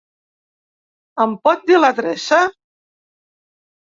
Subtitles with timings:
[1.27, 2.41] Em pot dir l'adreça?